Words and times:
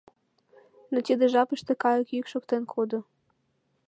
Но 0.91 0.97
тиде 1.05 1.25
жапыште 1.33 1.73
кайык 1.83 2.09
йӱк 2.15 2.25
шоктен 2.31 2.63
кодо. 2.73 2.99